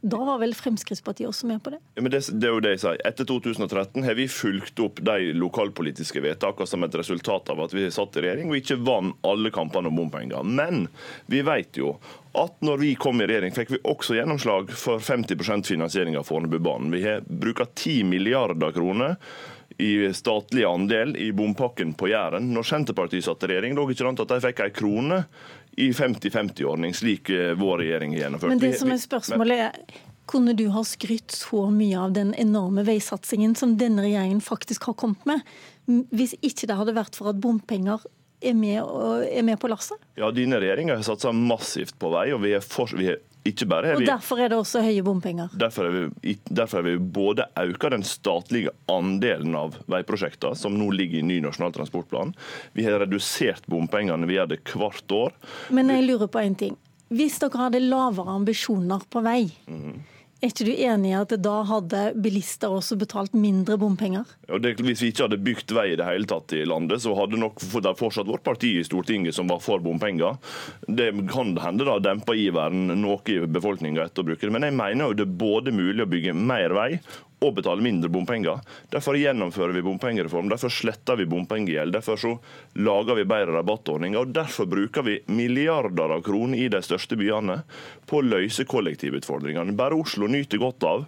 Da 0.06 0.20
var 0.22 0.38
vel 0.38 0.52
Fremskrittspartiet 0.54 1.26
også 1.28 1.48
med 1.50 1.64
på 1.66 1.72
det? 1.74 1.80
Ja, 1.96 2.02
men 2.06 2.12
det, 2.14 2.20
det, 2.30 2.46
er 2.46 2.52
jo 2.54 2.62
det 2.62 2.76
jeg 2.76 2.82
sier. 2.84 3.00
Etter 3.10 3.26
2013 3.26 4.06
har 4.06 4.14
vi 4.14 4.28
fulgt 4.30 4.78
opp 4.86 5.02
de 5.02 5.32
lokalpolitiske 5.34 6.22
vedtakene 6.22 6.70
som 6.70 6.86
et 6.86 6.98
resultat 7.02 7.50
av 7.50 7.64
at 7.66 7.74
vi 7.74 7.88
satt 7.90 8.20
i 8.20 8.26
regjering 8.28 8.52
og 8.52 8.60
ikke 8.60 8.78
vant 8.86 9.18
alle 9.26 9.50
kampene 9.56 9.90
om 9.90 9.98
bompenger. 9.98 10.46
Men 10.46 10.86
vi 11.26 11.42
vet 11.48 11.82
jo 11.82 11.96
at 12.38 12.62
når 12.68 12.84
vi 12.84 12.92
kom 13.02 13.24
i 13.24 13.26
regjering, 13.32 13.56
fikk 13.56 13.74
vi 13.74 13.82
også 13.82 14.20
gjennomslag 14.20 14.70
for 14.78 15.02
50% 15.02 15.74
finansiering 15.74 16.20
av 16.20 16.30
Fornebubanen. 16.30 16.94
Vi 16.94 17.02
har 17.08 17.26
brukt 17.26 17.74
10 17.74 18.06
milliarder 18.12 18.78
kroner 18.78 19.18
i 19.82 20.14
statlig 20.14 20.64
andel 20.70 21.18
i 21.18 21.32
bompakken 21.36 21.94
på 21.98 22.08
Jæren. 22.08 22.54
Når 22.54 22.70
Senterpartiet 22.70 23.26
satt 23.26 23.44
i 23.44 23.50
regjering, 23.52 23.74
lå 23.76 23.90
ikke 23.90 24.06
an 24.08 24.20
til 24.20 24.28
at 24.28 24.36
de 24.36 24.44
fikk 24.46 24.62
ei 24.64 24.74
krone 24.76 25.24
i 25.76 25.92
50-50-ordning, 25.92 26.94
slik 26.96 27.30
eh, 27.30 27.54
vår 27.60 27.78
regjering 27.84 28.16
har 28.16 28.26
gjennomført. 28.26 28.54
Men 28.54 28.64
det 28.64 28.74
som 28.80 28.92
er 28.94 29.00
spørsmålet 29.02 29.64
er, 29.68 30.02
kunne 30.26 30.56
du 30.58 30.68
ha 30.74 30.84
skrytt 30.88 31.36
så 31.36 31.68
mye 31.70 32.00
av 32.00 32.16
den 32.16 32.34
enorme 32.40 32.86
veisatsingen 32.88 33.56
som 33.60 33.76
denne 33.78 34.06
regjeringen 34.06 34.42
faktisk 34.42 34.90
har 34.90 34.98
kommet 34.98 35.26
med, 35.30 35.44
hvis 36.16 36.34
ikke 36.42 36.70
det 36.70 36.80
hadde 36.80 36.96
vært 36.98 37.20
for 37.20 37.30
at 37.34 37.42
bompenger 37.42 38.02
er 38.46 38.56
med, 38.58 38.82
er 39.30 39.46
med 39.46 39.60
på 39.62 39.70
lasset? 39.72 40.02
Ja, 40.20 40.32
dine 40.34 40.60
regjeringer 40.62 40.98
har 40.98 41.06
satsa 41.06 41.34
massivt 41.36 41.98
på 42.02 42.12
vei, 42.14 42.30
og 42.36 42.42
vi 42.46 42.56
har, 42.56 42.66
for, 42.66 42.90
vi 42.98 43.12
har 43.12 43.22
ikke 43.46 43.68
bare 43.70 43.94
og 43.96 44.06
Derfor 44.08 44.42
er 44.42 44.50
det 44.50 44.58
også 44.58 44.82
høye 44.82 45.04
bompenger? 45.06 45.52
Derfor 45.54 45.86
har 45.90 46.86
vi, 46.86 46.96
vi 46.96 46.96
både 47.18 47.46
økt 47.62 47.88
den 47.94 48.06
statlige 48.08 48.74
andelen 48.90 49.54
av 49.60 49.78
veiprosjektene 49.92 50.58
som 50.58 50.78
nå 50.80 50.90
ligger 50.96 51.22
i 51.22 51.28
ny 51.28 51.38
nasjonal 51.46 51.76
transportplan. 51.76 52.34
Vi 52.74 52.88
har 52.88 52.98
redusert 53.04 53.68
bompengene, 53.70 54.26
vi 54.26 54.40
gjør 54.40 54.50
det 54.56 54.62
hvert 54.74 55.14
år. 55.14 55.38
Men 55.70 55.94
jeg 55.94 56.08
lurer 56.08 56.32
på 56.32 56.42
en 56.42 56.58
ting. 56.58 56.76
Hvis 57.14 57.38
dere 57.44 57.68
hadde 57.68 57.84
lavere 57.84 58.34
ambisjoner 58.34 59.06
på 59.14 59.22
vei, 59.26 59.44
mm. 59.70 60.15
Er 60.46 60.52
ikke 60.52 60.66
du 60.68 60.76
enig 60.78 61.10
i 61.10 61.16
at 61.18 61.32
da 61.42 61.54
hadde 61.66 62.00
bilister 62.22 62.70
også 62.70 63.00
betalt 63.02 63.34
mindre 63.34 63.80
bompenger? 63.82 64.30
Ja, 64.46 64.60
det, 64.62 64.76
hvis 64.78 65.02
vi 65.02 65.08
ikke 65.10 65.24
hadde 65.26 65.40
bygd 65.42 65.72
vei 65.74 65.88
i 65.90 65.96
det 65.98 66.06
hele 66.06 66.30
tatt 66.30 66.54
i 66.54 66.60
landet, 66.70 67.02
så 67.02 67.16
hadde 67.18 67.40
nok 67.42 67.64
det 67.82 67.94
fortsatt 67.98 68.30
vårt 68.30 68.44
parti 68.46 68.76
i 68.78 68.84
Stortinget 68.86 69.34
som 69.34 69.50
var 69.50 69.64
for 69.66 69.82
bompenger. 69.82 70.38
Det 70.86 71.08
kan 71.32 71.56
hende 71.64 71.88
da 71.90 71.96
demper 71.98 72.38
iveren 72.38 72.94
noe 73.02 73.18
i 73.26 73.40
befolkninga 73.42 74.06
etter 74.06 74.22
å 74.22 74.28
bruke 74.30 74.46
det. 74.46 74.54
Men 74.54 74.68
jeg 74.68 74.78
mener 74.78 75.10
jo 75.10 75.18
det 75.18 75.26
er 75.26 75.34
både 75.42 75.74
mulig 75.74 76.06
å 76.06 76.12
bygge 76.14 76.38
mer 76.38 76.78
vei 76.78 76.92
og 77.44 77.56
betale 77.58 77.84
mindre 77.84 78.10
bompenger. 78.12 78.62
Derfor 78.94 79.18
gjennomfører 79.20 79.76
vi 79.76 79.84
bompengereform, 79.86 80.50
derfor 80.52 80.72
sletter 80.74 81.20
vi 81.20 81.28
bompengegjeld. 81.30 81.94
Derfor 81.96 82.20
så 82.22 82.32
lager 82.80 83.20
vi 83.20 83.28
bedre 83.28 83.58
rabattordninger, 83.58 84.22
og 84.22 84.34
derfor 84.36 84.70
bruker 84.72 85.06
vi 85.06 85.20
milliarder 85.28 86.16
av 86.16 86.24
kroner 86.26 86.64
i 86.64 86.72
de 86.72 86.82
største 86.86 87.20
byene 87.20 87.62
på 88.08 88.22
å 88.22 88.26
løse 88.26 88.68
kollektivutfordringene. 88.70 89.76
Bare 89.78 90.00
Oslo 90.00 90.30
nyter 90.32 90.62
godt 90.62 90.88
av 90.88 91.06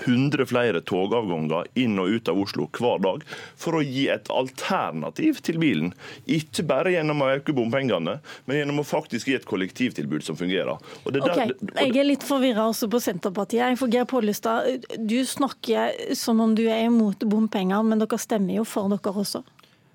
100 0.00 0.46
flere 0.48 0.80
togavganger 0.88 1.68
inn 1.78 1.98
og 2.00 2.14
ut 2.16 2.30
av 2.32 2.40
Oslo 2.40 2.68
hver 2.72 3.02
dag 3.04 3.24
for 3.60 3.76
å 3.76 3.82
gi 3.84 4.06
et 4.12 4.30
alternativ 4.32 5.42
til 5.44 5.60
bilen. 5.62 5.92
Ikke 6.24 6.64
bare 6.68 6.94
gjennom 6.94 7.20
å 7.24 7.30
øke 7.34 7.54
bompengene, 7.56 8.18
men 8.46 8.60
gjennom 8.60 8.80
å 8.80 8.86
faktisk 8.88 9.28
gi 9.28 9.36
et 9.36 9.48
kollektivtilbud 9.48 10.24
som 10.24 10.38
fungerer. 10.38 10.80
Der, 11.04 11.26
okay. 11.26 11.52
Jeg 11.76 11.96
er 12.00 12.08
litt 12.08 12.26
forvirra 12.26 12.70
også 12.72 12.88
på 12.92 13.02
Senterpartiet. 13.04 13.76
For 13.80 13.92
Geir 13.92 14.08
Pollestad, 14.08 14.86
du 14.96 15.18
snakker 15.28 16.14
som 16.18 16.40
om 16.40 16.56
du 16.56 16.64
er 16.68 16.86
imot 16.88 17.26
bompenger, 17.28 17.84
men 17.86 18.00
dere 18.02 18.20
stemmer 18.20 18.62
jo 18.62 18.68
for 18.68 18.88
dere 18.92 19.12
også? 19.24 19.44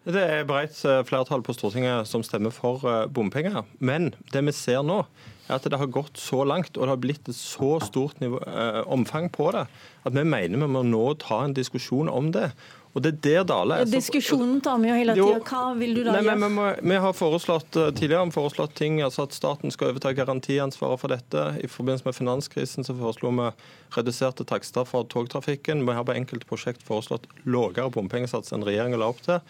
Det 0.08 0.22
er 0.24 0.46
bredt 0.48 0.78
eh, 0.88 1.02
flertall 1.04 1.42
på 1.44 1.52
Stortinget 1.56 2.08
som 2.08 2.22
stemmer 2.24 2.54
for 2.56 2.84
eh, 2.88 3.08
bompenger. 3.12 3.66
Men 3.84 4.14
det 4.32 4.46
vi 4.48 4.54
ser 4.56 4.86
nå, 4.88 5.02
at 5.48 5.68
det 5.70 5.80
har 5.80 5.92
gått 5.92 6.20
så 6.20 6.44
langt 6.48 6.76
og 6.78 6.86
det 6.86 6.94
har 6.94 7.04
blitt 7.04 7.30
et 7.32 7.38
så 7.38 7.78
stort 7.84 8.20
nivå, 8.24 8.42
eh, 8.48 8.82
omfang 8.92 9.30
på 9.34 9.52
det, 9.56 9.68
at 10.04 10.16
vi 10.16 10.24
mener 10.24 10.60
vi 10.60 10.72
må 10.72 10.84
nå 10.84 11.06
ta 11.22 11.44
en 11.46 11.56
diskusjon 11.56 12.10
om 12.12 12.32
det. 12.36 12.52
Og 12.98 13.04
det 13.06 13.12
er 13.14 13.18
der 13.22 13.44
Dale 13.46 13.76
er. 13.84 13.90
Diskusjonen 13.90 14.58
tar 14.66 14.80
vi 14.82 14.90
jo 14.90 14.96
hele 14.98 15.14
tida. 15.14 15.38
Hva 15.46 15.76
vil 15.78 15.94
du 16.00 16.02
da 16.02 16.16
nei, 16.16 16.24
gjøre? 16.26 16.50
Vi, 16.50 16.90
vi, 16.90 16.98
har 17.04 17.14
foreslått 17.14 17.78
eh, 17.78 17.92
tidligere 17.94 18.24
har 18.24 18.34
foreslått 18.34 18.74
ting, 18.80 18.98
altså 19.06 19.28
at 19.28 19.38
staten 19.38 19.74
skal 19.74 19.92
overta 19.92 20.16
garantiansvaret 20.18 21.04
for 21.04 21.14
dette. 21.14 21.44
I 21.62 21.70
forbindelse 21.70 22.08
med 22.08 22.18
finanskrisen 22.18 22.88
så 22.88 22.98
foreslo 22.98 23.36
vi 23.38 23.52
reduserte 23.94 24.48
takster 24.50 24.88
for 24.90 25.06
togtrafikken. 25.14 25.86
Vi 25.86 25.98
har 26.00 26.08
på 26.10 26.18
enkelte 26.18 26.50
prosjekt 26.50 26.82
foreslått 26.88 27.30
lavere 27.46 27.92
bompengesats 27.94 28.56
enn 28.56 28.66
regjeringen 28.66 29.04
la 29.04 29.12
opp 29.14 29.22
til. 29.28 29.44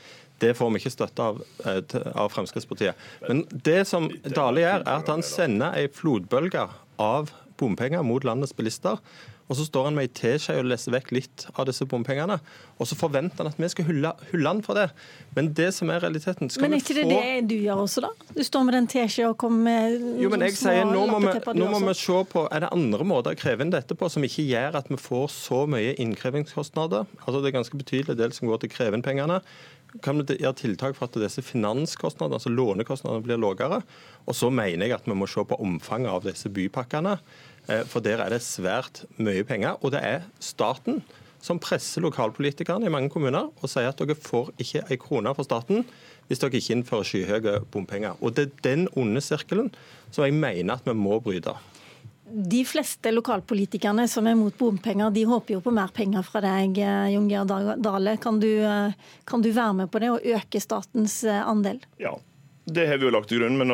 Det 0.44 0.52
får 0.54 0.70
vi 0.70 0.82
ikke 0.82 0.94
støtte 0.94 1.24
av, 1.32 1.40
eh, 1.66 1.80
av 2.14 2.30
Fremskrittspartiet. 2.30 3.00
Men 3.28 3.46
det 3.50 3.88
som 3.88 4.12
Dale 4.28 4.62
gjør, 4.62 4.84
er 4.84 5.00
at 5.00 5.08
han 5.10 5.24
sender 5.26 5.74
ei 5.74 5.87
flodbølge 5.96 6.68
av 7.02 7.32
bompenger 7.60 8.04
mot 8.06 8.26
landets 8.28 8.56
bilister. 8.58 9.00
Og 9.48 9.56
så 9.56 9.64
står 9.64 9.86
han 9.88 9.96
med 9.96 10.10
ei 10.10 10.12
teskje 10.12 10.58
og 10.60 10.68
leser 10.68 10.92
vekk 10.92 11.12
litt 11.16 11.46
av 11.54 11.70
disse 11.70 11.86
bompengene. 11.88 12.36
Og 12.78 12.90
så 12.90 12.98
forventer 13.00 13.46
han 13.46 13.54
at 13.54 13.62
vi 13.62 13.70
skal 13.72 13.88
hylle, 13.88 14.12
hylle 14.34 14.52
han 14.52 14.60
for 14.66 14.76
det. 14.76 14.90
Men 15.38 15.54
det 15.56 15.70
som 15.78 15.92
er 15.94 16.02
realiteten 16.04 16.52
Men 16.60 16.76
er 16.76 16.84
ikke 16.84 16.98
det 16.98 17.06
få... 17.08 17.14
det 17.16 17.46
du 17.48 17.56
gjør 17.56 17.84
også, 17.86 18.04
da? 18.04 18.12
Du 18.36 18.44
står 18.44 18.68
med 18.68 18.78
den 18.78 18.90
teskjea 18.92 19.32
og 19.32 19.38
kommer 19.40 19.64
med 19.70 20.20
Jo, 20.22 20.34
men 20.34 20.44
jeg 20.50 20.58
sier 20.60 20.84
nå 20.88 21.06
må, 21.08 21.22
vi, 21.24 21.56
nå 21.62 21.72
må 21.72 21.82
vi 21.88 21.96
se 21.96 22.20
på 22.34 22.44
er 22.52 22.66
det 22.66 22.74
andre 22.76 23.08
måter 23.08 23.38
å 23.38 23.40
kreve 23.40 23.64
inn 23.64 23.72
dette 23.72 23.96
på 23.96 24.12
som 24.12 24.28
ikke 24.28 24.46
gjør 24.50 24.82
at 24.82 24.92
vi 24.92 25.00
får 25.00 25.32
så 25.32 25.64
mye 25.70 25.96
innkrevingskostnader. 26.04 27.08
Altså 27.24 27.40
Det 27.40 27.52
er 27.52 27.58
ganske 27.62 27.80
betydelig 27.80 28.20
del 28.20 28.36
som 28.36 28.52
går 28.52 28.64
til 28.64 28.72
å 28.74 28.78
kreve 28.78 29.00
inn 29.00 29.06
pengene 29.06 29.42
kan 30.04 30.20
vi 30.20 30.38
gjøre 30.38 30.58
tiltak 30.60 30.98
for 30.98 31.08
at 31.08 31.18
disse 31.22 31.42
finanskostnadene, 31.46 32.38
altså 32.38 32.52
lånekostnadene, 32.52 33.24
blir 33.26 33.40
lavere. 33.42 33.82
Og 34.28 34.36
så 34.36 34.50
mener 34.54 34.86
jeg 34.86 34.98
at 34.98 35.08
vi 35.08 35.16
må 35.18 35.28
se 35.30 35.44
på 35.48 35.60
omfanget 35.64 36.12
av 36.12 36.28
disse 36.28 36.52
bypakkene. 36.54 37.18
Eh, 37.68 37.84
for 37.88 38.04
der 38.04 38.24
er 38.24 38.32
det 38.32 38.44
svært 38.46 39.04
mye 39.20 39.46
penger. 39.48 39.78
Og 39.84 39.94
det 39.96 40.04
er 40.06 40.28
staten 40.40 41.02
som 41.44 41.62
presser 41.62 42.04
lokalpolitikerne 42.04 42.88
i 42.88 42.92
mange 42.92 43.12
kommuner 43.14 43.52
og 43.52 43.70
sier 43.70 43.92
at 43.92 44.00
dere 44.02 44.18
får 44.18 44.52
ikke 44.58 44.84
en 44.88 45.02
krone 45.02 45.34
fra 45.38 45.46
staten 45.46 45.84
hvis 46.28 46.42
dere 46.42 46.60
ikke 46.60 46.76
innfører 46.76 47.08
skyhøye 47.08 47.58
bompenger. 47.72 48.18
Og 48.20 48.36
det 48.36 48.48
er 48.48 48.62
den 48.66 48.88
onde 49.00 49.24
sirkelen 49.24 49.72
som 50.12 50.26
jeg 50.26 50.36
mener 50.36 50.80
at 50.80 50.88
vi 50.88 50.96
må 50.98 51.20
bryte. 51.24 51.56
De 52.28 52.60
fleste 52.68 53.14
lokalpolitikerne 53.14 54.04
som 54.12 54.28
er 54.28 54.36
mot 54.36 54.56
bompenger, 54.60 55.14
de 55.16 55.24
håper 55.30 55.56
jo 55.56 55.62
på 55.64 55.72
mer 55.72 55.94
penger 55.96 56.26
fra 56.28 56.42
deg, 56.44 56.76
eh, 56.84 57.14
Jon 57.14 57.30
Georg 57.32 57.78
Dale. 57.80 58.18
Kan 58.20 58.42
du, 58.44 58.50
eh, 58.60 58.92
kan 59.24 59.42
du 59.42 59.48
være 59.48 59.74
med 59.74 59.92
på 59.92 60.02
det 60.04 60.10
og 60.12 60.26
øke 60.36 60.60
statens 60.60 61.24
andel? 61.24 61.80
Ja, 62.04 62.18
det 62.70 62.84
har 62.88 62.98
vi 63.00 63.08
jo 63.08 63.12
lagt 63.16 63.30
til 63.32 63.40
grunn, 63.40 63.56
men 63.62 63.72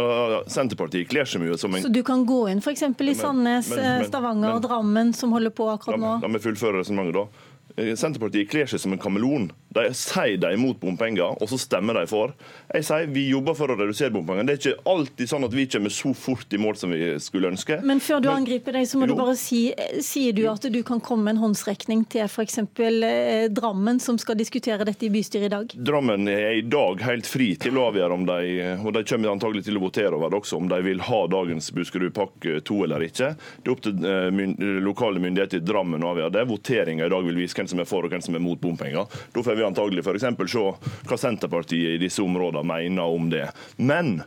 Senterpartiet 0.54 1.10
kler 1.10 1.26
seg 1.26 1.42
mye 1.42 1.56
som 1.58 1.74
en 1.74 1.82
Så 1.82 1.90
du 1.90 2.04
kan 2.06 2.28
gå 2.30 2.44
inn 2.52 2.62
f.eks. 2.62 2.84
i 2.86 3.16
Sandnes, 3.18 3.72
men, 3.74 3.80
men, 3.82 4.06
Stavanger 4.06 4.54
og 4.54 4.62
Drammen, 4.68 5.16
som 5.18 5.34
holder 5.34 5.54
på 5.56 5.66
akkurat 5.74 5.98
nå? 5.98 6.12
La 6.22 6.30
meg 6.30 6.44
fullføre 6.44 6.84
resonnementet, 6.84 7.18
da. 7.18 7.50
Senterpartiet 7.76 8.50
kler 8.52 8.70
seg 8.70 8.82
som 8.84 8.94
en 8.94 9.02
kameleon. 9.02 9.50
De 9.74 9.88
sier 9.98 10.38
de 10.38 10.46
er 10.46 10.58
imot 10.58 10.78
bompenger, 10.82 11.34
og 11.42 11.50
så 11.50 11.58
stemmer 11.58 11.98
de 11.98 12.06
for. 12.10 12.36
Jeg 12.70 12.86
sier 12.86 13.08
vi 13.10 13.26
jobber 13.32 13.56
for 13.58 13.74
å 13.74 13.78
redusere 13.80 14.14
bompenger. 14.14 14.46
Det 14.46 14.54
er 14.54 14.62
ikke 14.62 14.92
alltid 14.94 15.32
sånn 15.32 15.48
at 15.48 15.56
vi 15.56 15.66
kommer 15.74 15.94
så 15.94 16.12
fort 16.14 16.54
i 16.54 16.60
mål 16.62 16.78
som 16.78 16.94
vi 16.94 17.16
skulle 17.24 17.50
ønske. 17.54 17.80
Men 17.82 18.02
før 18.04 18.22
du 18.22 18.30
Men, 18.30 18.44
angriper 18.44 18.78
deg, 18.78 18.86
så 18.90 19.02
må 19.02 19.08
jo. 19.08 19.16
du 19.16 19.22
bare 19.24 19.36
si 19.40 19.64
Sier 20.04 20.36
du 20.36 20.44
at 20.52 20.66
du 20.70 20.80
kan 20.86 21.00
komme 21.02 21.26
med 21.26 21.38
en 21.38 21.44
håndsrekning 21.48 22.04
til 22.12 22.28
f.eks. 22.28 22.60
Eh, 22.60 23.48
Drammen, 23.54 24.00
som 24.04 24.20
skal 24.22 24.38
diskutere 24.38 24.86
dette 24.86 25.08
i 25.08 25.12
bystyret 25.14 25.48
i 25.48 25.54
dag? 25.54 25.74
Drammen 25.74 26.28
er 26.30 26.60
i 26.60 26.62
dag 26.62 27.02
helt 27.08 27.28
fri 27.30 27.54
til 27.60 27.80
å 27.80 27.88
avgjøre 27.90 28.18
om 28.18 28.26
de 28.28 28.40
og 28.84 28.94
de 28.96 29.04
kommer 29.08 29.32
antagelig 29.32 29.66
til 29.68 29.78
å 29.80 29.84
votere 29.84 30.14
over 30.18 30.32
det 30.32 30.40
også, 30.42 30.60
om 30.60 30.70
de 30.70 30.80
vil 30.86 31.02
ha 31.08 31.22
dagens 31.32 31.70
Buskerudpakke 31.76 32.60
2 32.68 32.80
eller 32.88 33.06
ikke. 33.08 33.34
Det 33.64 33.70
er 33.70 33.74
opp 33.74 33.84
til 33.86 34.08
eh, 34.08 34.30
my 34.36 34.48
lokale 34.84 35.22
myndigheter 35.24 35.62
i 35.62 35.66
Drammen 35.66 36.04
å 36.04 36.14
avgjøre 36.14 36.36
det. 36.38 36.46
Voteringa 36.50 37.08
i 37.08 37.14
dag 37.14 37.26
vil 37.28 37.40
vise 37.42 37.58
hvem 37.64 37.72
som 37.72 37.82
er 37.82 37.90
for 37.90 38.06
og 38.06 38.14
hvem 38.14 38.24
som 38.24 38.36
er 38.36 38.44
mot 38.44 38.60
bompenger. 38.60 39.08
Da 39.34 39.44
får 39.44 39.58
vi 39.58 39.66
antagelig 39.66 40.04
f.eks. 40.04 40.28
se 40.52 40.64
hva 41.08 41.20
Senterpartiet 41.20 41.96
i 41.96 42.02
disse 42.02 42.24
områdene 42.24 42.68
mener 42.68 43.16
om 43.16 43.30
det. 43.32 43.48
Men 43.78 44.20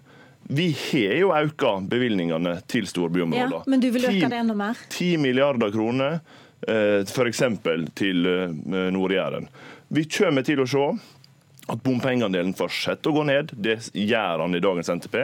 vi 0.49 0.71
har 0.79 1.17
jo 1.21 1.33
økt 1.35 1.89
bevilgningene 1.91 2.61
til 2.71 2.87
storbyområder. 2.87 3.61
Ja, 3.61 3.63
men 3.67 3.83
du 3.83 3.91
vil 3.91 4.07
øke 4.07 4.31
det 4.31 4.41
enda 4.41 4.55
mer? 4.55 4.79
10 4.95 5.17
milliarder 5.19 5.73
kroner 5.75 6.21
eh, 6.69 7.03
f.eks. 7.03 7.43
til 7.99 8.31
eh, 8.31 8.55
Nord-Jæren. 8.95 9.51
Vi 9.89 10.07
kommer 10.11 10.47
til 10.47 10.63
å 10.63 10.67
se 10.71 10.87
at 11.73 11.83
bompengeandelen 11.83 12.55
fortsetter 12.57 13.11
å 13.11 13.19
gå 13.19 13.25
ned. 13.29 13.53
Det 13.59 13.79
gjør 13.91 14.45
han 14.45 14.55
i 14.55 14.63
dagens 14.63 14.91
NTP. 14.93 15.17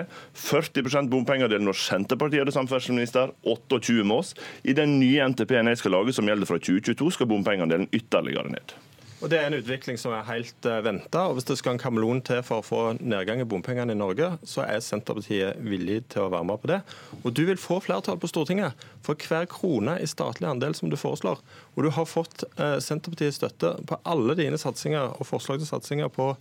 40% 0.44 1.10
bompengeandel 1.12 1.62
når 1.62 1.78
Senterpartiet 1.78 2.44
hadde 2.44 2.56
samferdselsminister, 2.56 3.34
28 3.46 4.02
med 4.02 4.18
oss. 4.18 4.32
I 4.66 4.74
den 4.76 4.98
nye 5.00 5.28
NTP-en 5.32 5.70
jeg 5.70 5.82
skal 5.82 5.96
lage, 5.98 6.14
som 6.16 6.28
gjelder 6.28 6.50
fra 6.50 6.58
2022, 6.58 7.12
skal 7.18 7.30
bompengeandelen 7.30 7.90
ytterligere 7.94 8.54
ned. 8.56 8.74
Og 9.22 9.30
Det 9.30 9.38
er 9.38 9.44
en 9.46 9.54
utvikling 9.54 9.98
som 10.00 10.10
er 10.16 10.24
helt 10.26 10.66
uh, 10.66 10.72
eh, 10.72 10.80
venta. 10.82 11.20
Hvis 11.30 11.46
det 11.46 11.54
skal 11.60 11.76
en 11.76 11.80
kameleon 11.82 12.22
til 12.26 12.40
for 12.42 12.58
å 12.58 12.66
få 12.66 12.80
nedgang 12.98 13.38
i 13.38 13.46
bompengene 13.46 13.94
i 13.94 13.98
Norge, 13.98 14.32
så 14.42 14.64
er 14.66 14.82
Senterpartiet 14.82 15.60
villig 15.62 16.00
til 16.10 16.24
å 16.24 16.32
være 16.32 16.48
med 16.48 16.58
på 16.58 16.70
det. 16.72 16.80
Og 17.22 17.30
du 17.30 17.44
vil 17.46 17.60
få 17.60 17.78
flertall 17.84 18.18
på 18.18 18.30
Stortinget 18.32 18.82
for 19.06 19.14
hver 19.14 19.46
krone 19.50 19.94
i 20.02 20.08
statlig 20.10 20.50
andel 20.50 20.74
som 20.74 20.90
du 20.90 20.98
foreslår. 20.98 21.38
Og 21.76 21.86
du 21.86 21.92
har 21.94 22.10
fått 22.10 22.42
uh, 22.58 22.80
Senterpartiets 22.82 23.38
støtte 23.38 23.76
på 23.86 24.00
alle 24.02 24.34
dine 24.42 24.58
satsinger 24.58 25.14
og 25.14 25.28
forslag 25.28 25.62
til 25.62 25.70
satsinger 25.70 26.10
på 26.10 26.32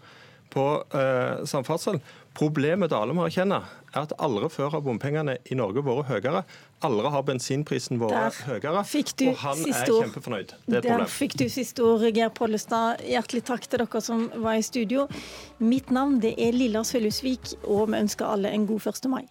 på 0.54 0.66
eh, 0.98 1.44
samferdsel. 1.50 2.02
Problemet 2.38 2.94
alle 2.96 3.16
må 3.16 3.26
erkjenne, 3.28 3.58
er 3.92 4.06
at 4.06 4.14
aldri 4.24 4.48
før 4.54 4.70
har 4.76 4.84
bompengene 4.86 5.36
i 5.52 5.58
Norge 5.60 5.84
vært 5.84 6.08
høyere. 6.08 6.44
Aldri 6.88 7.12
har 7.12 7.26
bensinprisen 7.28 8.00
vært 8.00 8.40
høyere. 8.48 8.86
Og 8.86 9.42
han 9.44 9.66
er 9.68 9.92
kjempefornøyd. 9.92 10.54
Det 10.64 10.78
er 10.78 10.80
et 10.80 10.88
problem. 10.88 11.04
Der 11.04 11.12
fikk 11.12 11.36
du 11.42 11.46
siste 11.52 11.84
ord, 11.84 12.08
Geir 12.16 12.32
Pollestad. 12.36 13.04
Hjertelig 13.04 13.44
takk 13.52 13.68
til 13.68 13.84
dere 13.84 14.04
som 14.06 14.30
var 14.46 14.62
i 14.62 14.64
studio. 14.66 15.10
Mitt 15.60 15.92
navn 15.92 16.22
det 16.24 16.38
er 16.40 16.56
Lilla 16.56 16.86
Sølhusvik, 16.88 17.58
og 17.66 17.92
vi 17.92 18.00
ønsker 18.06 18.32
alle 18.32 18.56
en 18.56 18.68
god 18.70 18.94
1. 18.94 19.12
mai. 19.12 19.26